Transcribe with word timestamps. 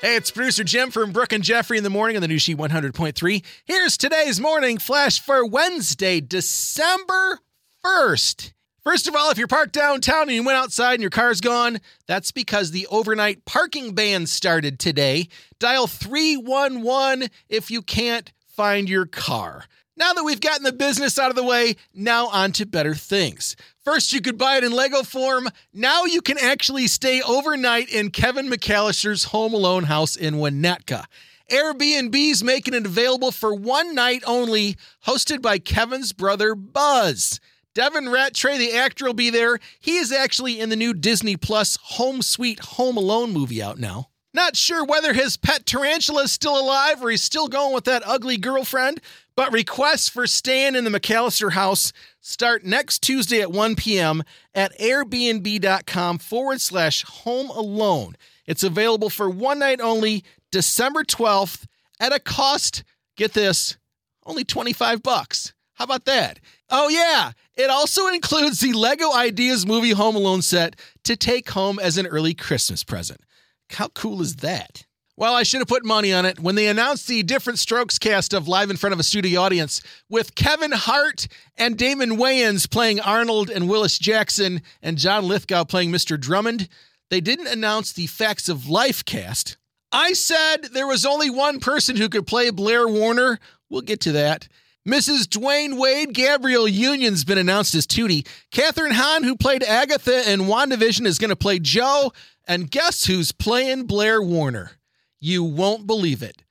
Hey, 0.00 0.16
it's 0.16 0.30
producer 0.30 0.64
Jim 0.64 0.90
from 0.90 1.12
Brooke 1.12 1.34
and 1.34 1.44
Jeffrey 1.44 1.76
in 1.76 1.84
the 1.84 1.90
morning 1.90 2.16
on 2.16 2.22
the 2.22 2.28
new 2.28 2.38
She 2.38 2.56
100.3. 2.56 3.44
Here's 3.66 3.98
today's 3.98 4.40
morning 4.40 4.78
flash 4.78 5.20
for 5.20 5.44
Wednesday, 5.44 6.22
December 6.22 7.40
1st. 7.84 8.54
First 8.82 9.08
of 9.08 9.14
all, 9.14 9.30
if 9.30 9.36
you're 9.36 9.46
parked 9.46 9.74
downtown 9.74 10.22
and 10.22 10.30
you 10.30 10.42
went 10.42 10.56
outside 10.56 10.94
and 10.94 11.02
your 11.02 11.10
car's 11.10 11.42
gone, 11.42 11.80
that's 12.06 12.32
because 12.32 12.70
the 12.70 12.86
overnight 12.86 13.44
parking 13.44 13.94
ban 13.94 14.24
started 14.24 14.78
today. 14.78 15.28
Dial 15.58 15.86
311 15.86 17.28
if 17.50 17.70
you 17.70 17.82
can't 17.82 18.32
find 18.46 18.88
your 18.88 19.04
car. 19.04 19.66
Now 19.98 20.14
that 20.14 20.24
we've 20.24 20.40
gotten 20.40 20.64
the 20.64 20.72
business 20.72 21.18
out 21.18 21.28
of 21.28 21.36
the 21.36 21.44
way, 21.44 21.76
now 21.92 22.28
on 22.28 22.52
to 22.52 22.64
better 22.64 22.94
things. 22.94 23.54
First, 23.92 24.12
you 24.12 24.20
could 24.20 24.38
buy 24.38 24.56
it 24.56 24.62
in 24.62 24.70
Lego 24.70 25.02
form. 25.02 25.48
Now 25.74 26.04
you 26.04 26.22
can 26.22 26.38
actually 26.38 26.86
stay 26.86 27.20
overnight 27.22 27.88
in 27.88 28.12
Kevin 28.12 28.48
McAllister's 28.48 29.24
Home 29.24 29.52
Alone 29.52 29.82
house 29.82 30.14
in 30.14 30.36
Winnetka. 30.36 31.06
Airbnb's 31.50 32.44
making 32.44 32.74
it 32.74 32.86
available 32.86 33.32
for 33.32 33.52
one 33.52 33.92
night 33.92 34.22
only, 34.28 34.76
hosted 35.08 35.42
by 35.42 35.58
Kevin's 35.58 36.12
brother 36.12 36.54
Buzz. 36.54 37.40
Devin 37.74 38.04
Ratray, 38.04 38.58
the 38.58 38.74
actor, 38.74 39.06
will 39.06 39.12
be 39.12 39.28
there. 39.28 39.58
He 39.80 39.96
is 39.96 40.12
actually 40.12 40.60
in 40.60 40.68
the 40.68 40.76
new 40.76 40.94
Disney 40.94 41.36
Plus 41.36 41.76
Home 41.82 42.22
Sweet 42.22 42.60
Home 42.60 42.96
Alone 42.96 43.32
movie 43.32 43.60
out 43.60 43.80
now. 43.80 44.10
Not 44.32 44.54
sure 44.54 44.84
whether 44.84 45.12
his 45.12 45.36
pet 45.36 45.66
tarantula 45.66 46.22
is 46.22 46.32
still 46.32 46.56
alive 46.56 47.02
or 47.02 47.10
he's 47.10 47.24
still 47.24 47.48
going 47.48 47.74
with 47.74 47.84
that 47.84 48.04
ugly 48.06 48.36
girlfriend, 48.36 49.00
but 49.40 49.52
requests 49.52 50.10
for 50.10 50.26
staying 50.26 50.74
in 50.74 50.84
the 50.84 50.90
McAllister 50.90 51.52
house 51.52 51.94
start 52.20 52.62
next 52.62 52.98
Tuesday 52.98 53.40
at 53.40 53.50
1 53.50 53.74
p.m. 53.74 54.22
at 54.54 54.78
airbnb.com 54.78 56.18
forward 56.18 56.60
slash 56.60 57.04
home 57.04 57.48
alone. 57.48 58.18
It's 58.44 58.62
available 58.62 59.08
for 59.08 59.30
one 59.30 59.60
night 59.60 59.80
only, 59.80 60.24
December 60.52 61.04
12th, 61.04 61.64
at 61.98 62.12
a 62.12 62.18
cost, 62.18 62.84
get 63.16 63.32
this, 63.32 63.78
only 64.26 64.44
25 64.44 65.02
bucks. 65.02 65.54
How 65.72 65.86
about 65.86 66.04
that? 66.04 66.38
Oh, 66.68 66.90
yeah. 66.90 67.32
It 67.54 67.70
also 67.70 68.08
includes 68.08 68.60
the 68.60 68.74
Lego 68.74 69.10
Ideas 69.14 69.64
movie 69.64 69.92
Home 69.92 70.16
Alone 70.16 70.42
set 70.42 70.76
to 71.04 71.16
take 71.16 71.48
home 71.48 71.78
as 71.78 71.96
an 71.96 72.06
early 72.06 72.34
Christmas 72.34 72.84
present. 72.84 73.22
How 73.70 73.88
cool 73.88 74.20
is 74.20 74.36
that? 74.36 74.84
Well, 75.20 75.34
I 75.34 75.42
should 75.42 75.60
have 75.60 75.68
put 75.68 75.84
money 75.84 76.14
on 76.14 76.24
it 76.24 76.40
when 76.40 76.54
they 76.54 76.66
announced 76.66 77.06
the 77.06 77.22
Diff'rent 77.22 77.58
Strokes 77.58 77.98
cast 77.98 78.32
of 78.32 78.48
Live 78.48 78.70
in 78.70 78.78
Front 78.78 78.94
of 78.94 79.00
a 79.00 79.02
Studio 79.02 79.42
Audience 79.42 79.82
with 80.08 80.34
Kevin 80.34 80.72
Hart 80.72 81.28
and 81.58 81.76
Damon 81.76 82.12
Wayans 82.12 82.70
playing 82.70 83.00
Arnold 83.00 83.50
and 83.50 83.68
Willis 83.68 83.98
Jackson 83.98 84.62
and 84.82 84.96
John 84.96 85.28
Lithgow 85.28 85.64
playing 85.64 85.90
Mr. 85.90 86.18
Drummond. 86.18 86.70
They 87.10 87.20
didn't 87.20 87.48
announce 87.48 87.92
the 87.92 88.06
Facts 88.06 88.48
of 88.48 88.70
Life 88.70 89.04
cast. 89.04 89.58
I 89.92 90.14
said 90.14 90.68
there 90.72 90.86
was 90.86 91.04
only 91.04 91.28
one 91.28 91.60
person 91.60 91.96
who 91.96 92.08
could 92.08 92.26
play 92.26 92.48
Blair 92.48 92.88
Warner. 92.88 93.40
We'll 93.68 93.82
get 93.82 94.00
to 94.00 94.12
that. 94.12 94.48
Mrs. 94.88 95.24
Dwyane 95.24 95.78
Wade 95.78 96.14
Gabrielle 96.14 96.66
Union's 96.66 97.26
been 97.26 97.36
announced 97.36 97.74
as 97.74 97.86
Tootie. 97.86 98.26
Kathryn 98.50 98.92
Hahn, 98.92 99.24
who 99.24 99.36
played 99.36 99.64
Agatha 99.64 100.32
in 100.32 100.44
WandaVision, 100.44 101.04
is 101.04 101.18
going 101.18 101.28
to 101.28 101.36
play 101.36 101.58
Jo. 101.58 102.10
And 102.48 102.70
guess 102.70 103.04
who's 103.04 103.32
playing 103.32 103.84
Blair 103.84 104.22
Warner? 104.22 104.78
You 105.20 105.44
won't 105.44 105.86
believe 105.86 106.22
it. 106.22 106.42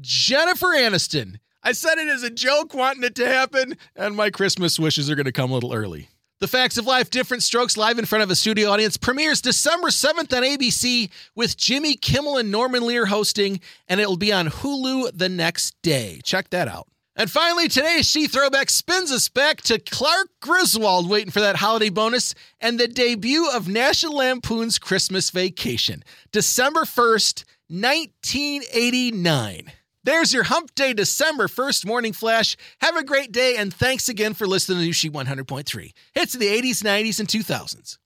Jennifer 0.00 0.66
Aniston. 0.66 1.38
I 1.62 1.72
said 1.72 1.98
it 1.98 2.08
as 2.08 2.24
a 2.24 2.30
joke, 2.30 2.74
wanting 2.74 3.04
it 3.04 3.14
to 3.16 3.26
happen, 3.26 3.76
and 3.94 4.16
my 4.16 4.30
Christmas 4.30 4.78
wishes 4.78 5.08
are 5.08 5.14
going 5.14 5.26
to 5.26 5.32
come 5.32 5.50
a 5.50 5.54
little 5.54 5.72
early. 5.72 6.08
The 6.38 6.48
Facts 6.48 6.76
of 6.76 6.86
Life 6.86 7.08
Diff'rent 7.08 7.42
Strokes 7.42 7.76
live 7.76 7.98
in 7.98 8.04
front 8.04 8.22
of 8.22 8.30
a 8.30 8.36
studio 8.36 8.68
audience 8.70 8.96
premieres 8.96 9.40
December 9.40 9.88
7th 9.88 10.36
on 10.36 10.42
ABC 10.42 11.08
with 11.34 11.56
Jimmy 11.56 11.94
Kimmel 11.94 12.36
and 12.36 12.50
Norman 12.50 12.84
Lear 12.84 13.06
hosting, 13.06 13.60
and 13.88 14.00
it 14.00 14.08
will 14.08 14.16
be 14.16 14.32
on 14.32 14.48
Hulu 14.48 15.16
the 15.16 15.28
next 15.28 15.74
day. 15.82 16.20
Check 16.24 16.50
that 16.50 16.68
out. 16.68 16.88
And 17.18 17.30
finally, 17.30 17.68
today's 17.68 18.06
She 18.06 18.26
Throwback 18.26 18.68
spins 18.68 19.10
us 19.10 19.30
back 19.30 19.62
to 19.62 19.78
Clark 19.78 20.28
Griswold 20.40 21.08
waiting 21.08 21.30
for 21.30 21.40
that 21.40 21.56
holiday 21.56 21.88
bonus 21.88 22.34
and 22.60 22.78
the 22.78 22.86
debut 22.86 23.48
of 23.54 23.68
National 23.68 24.16
Lampoon's 24.16 24.78
Christmas 24.78 25.30
Vacation, 25.30 26.04
December 26.32 26.82
1st, 26.82 27.44
1989. 27.68 29.72
There's 30.04 30.32
your 30.32 30.44
Hump 30.44 30.72
Day 30.76 30.92
December 30.92 31.48
1st 31.48 31.84
morning 31.84 32.12
flash. 32.12 32.56
Have 32.80 32.96
a 32.96 33.04
great 33.04 33.32
day, 33.32 33.56
and 33.56 33.74
thanks 33.74 34.08
again 34.08 34.34
for 34.34 34.46
listening 34.46 34.86
to 34.86 34.92
She 34.92 35.10
100.3. 35.10 35.90
Hits 36.14 36.34
of 36.34 36.40
the 36.40 36.46
80s, 36.46 36.84
90s, 36.84 37.18
and 37.18 37.28
2000s. 37.28 37.98